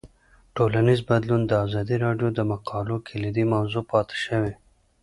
ټولنیز 0.55 0.99
بدلون 1.09 1.41
د 1.47 1.51
ازادي 1.65 1.95
راډیو 2.05 2.29
د 2.33 2.39
مقالو 2.51 2.95
کلیدي 3.07 3.45
موضوع 3.53 3.83
پاتې 3.91 4.17
شوی. 4.25 4.53